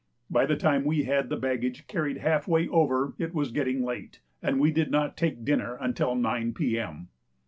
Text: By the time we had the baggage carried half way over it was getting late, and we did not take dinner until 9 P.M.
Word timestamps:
By 0.31 0.47
the 0.47 0.55
time 0.55 0.83
we 0.83 1.03
had 1.03 1.29
the 1.29 1.37
baggage 1.37 1.85
carried 1.85 2.17
half 2.17 2.47
way 2.47 2.67
over 2.69 3.13
it 3.19 3.35
was 3.35 3.51
getting 3.51 3.83
late, 3.83 4.19
and 4.41 4.59
we 4.59 4.71
did 4.71 4.89
not 4.89 5.15
take 5.15 5.45
dinner 5.45 5.77
until 5.79 6.15
9 6.15 6.55
P.M. 6.55 7.09